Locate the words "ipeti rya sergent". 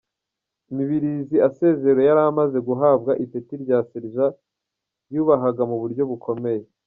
3.23-4.35